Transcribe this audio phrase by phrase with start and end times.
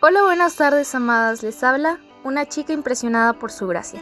[0.00, 1.42] Hola, buenas tardes, amadas.
[1.42, 4.00] Les habla una chica impresionada por su gracia.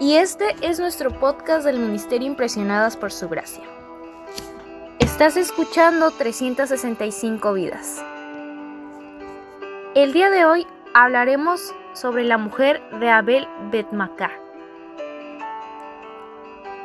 [0.00, 3.62] Y este es nuestro podcast del Ministerio Impresionadas por su gracia.
[4.98, 8.04] Estás escuchando 365 vidas.
[9.94, 14.32] El día de hoy hablaremos sobre la mujer de Abel Betmacá.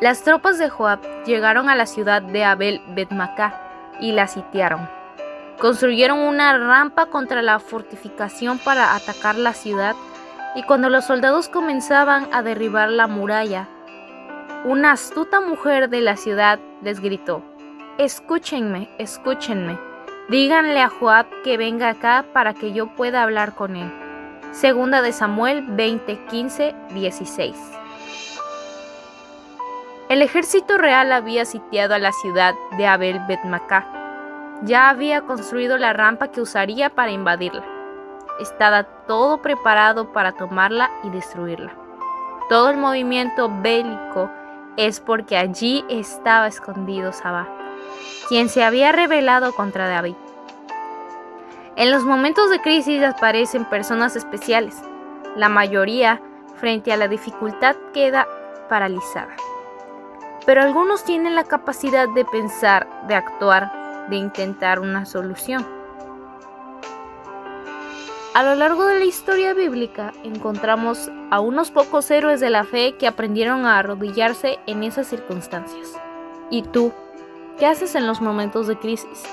[0.02, 4.95] Las tropas de Joab llegaron a la ciudad de Abel Betmacá y la sitiaron.
[5.60, 9.96] Construyeron una rampa contra la fortificación para atacar la ciudad
[10.54, 13.70] y cuando los soldados comenzaban a derribar la muralla,
[14.66, 17.42] una astuta mujer de la ciudad les gritó,
[17.98, 19.80] Escúchenme, escúchenme,
[20.30, 23.92] díganle a Joab que venga acá para que yo pueda hablar con él.
[24.52, 27.56] Segunda de Samuel 20, 15, 16.
[30.10, 34.05] El ejército real había sitiado a la ciudad de Abel Betmacá
[34.64, 37.64] ya había construido la rampa que usaría para invadirla.
[38.40, 41.74] Estaba todo preparado para tomarla y destruirla.
[42.50, 44.30] Todo el movimiento bélico
[44.78, 47.48] es porque allí estaba escondido Sabá,
[48.28, 50.16] quien se había rebelado contra David.
[51.76, 54.82] En los momentos de crisis aparecen personas especiales.
[55.36, 56.22] La mayoría,
[56.56, 58.28] frente a la dificultad, queda
[58.70, 59.36] paralizada.
[60.46, 65.66] Pero algunos tienen la capacidad de pensar, de actuar, de intentar una solución.
[68.34, 72.96] A lo largo de la historia bíblica encontramos a unos pocos héroes de la fe
[72.98, 75.94] que aprendieron a arrodillarse en esas circunstancias.
[76.50, 76.92] ¿Y tú?
[77.58, 79.24] ¿Qué haces en los momentos de crisis?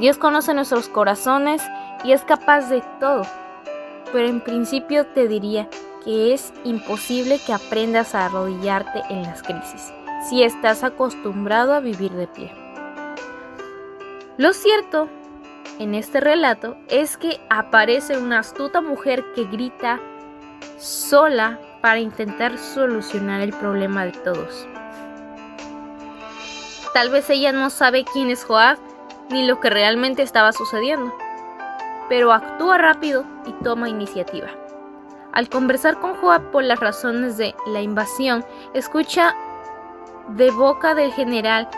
[0.00, 1.62] Dios conoce nuestros corazones
[2.02, 3.22] y es capaz de todo,
[4.12, 5.68] pero en principio te diría
[6.04, 9.92] que es imposible que aprendas a arrodillarte en las crisis
[10.28, 12.67] si estás acostumbrado a vivir de pie.
[14.38, 15.08] Lo cierto
[15.80, 19.98] en este relato es que aparece una astuta mujer que grita
[20.76, 24.68] sola para intentar solucionar el problema de todos.
[26.94, 28.78] Tal vez ella no sabe quién es Joab
[29.28, 31.12] ni lo que realmente estaba sucediendo,
[32.08, 34.50] pero actúa rápido y toma iniciativa.
[35.32, 39.34] Al conversar con Joab por las razones de la invasión, escucha
[40.28, 41.68] de boca del general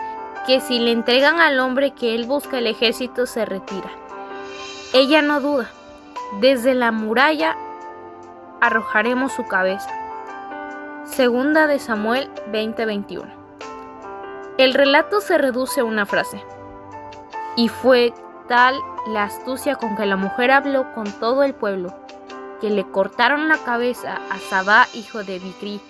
[0.45, 3.89] que si le entregan al hombre que él busca el ejército se retira.
[4.93, 5.69] Ella no duda.
[6.39, 7.55] Desde la muralla
[8.59, 9.89] arrojaremos su cabeza.
[11.05, 13.29] Segunda de Samuel 20:21.
[14.57, 16.43] El relato se reduce a una frase.
[17.55, 18.13] Y fue
[18.47, 18.75] tal
[19.07, 21.93] la astucia con que la mujer habló con todo el pueblo,
[22.61, 25.81] que le cortaron la cabeza a Sabá, hijo de Bicri,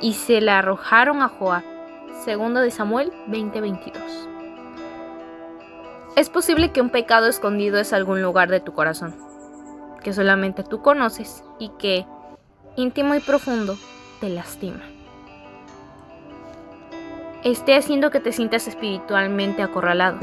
[0.00, 1.75] y se la arrojaron a Joab
[2.24, 3.92] Segundo de Samuel 20:22.
[6.16, 9.14] Es posible que un pecado escondido es algún lugar de tu corazón,
[10.02, 12.06] que solamente tú conoces y que,
[12.74, 13.76] íntimo y profundo,
[14.20, 14.82] te lastima.
[17.44, 20.18] Esté haciendo que te sientas espiritualmente acorralado.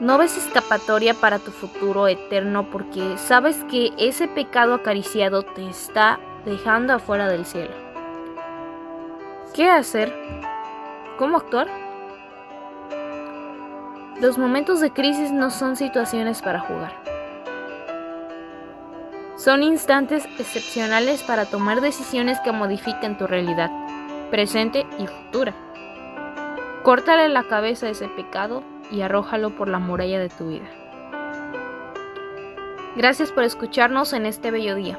[0.00, 6.18] No ves escapatoria para tu futuro eterno porque sabes que ese pecado acariciado te está
[6.44, 7.83] dejando afuera del cielo.
[9.54, 10.12] ¿Qué hacer?
[11.16, 11.68] ¿Cómo actuar?
[14.20, 16.92] Los momentos de crisis no son situaciones para jugar.
[19.36, 23.70] Son instantes excepcionales para tomar decisiones que modifiquen tu realidad,
[24.28, 25.54] presente y futura.
[26.82, 30.68] Córtale la cabeza a ese pecado y arrójalo por la muralla de tu vida.
[32.96, 34.98] Gracias por escucharnos en este bello día.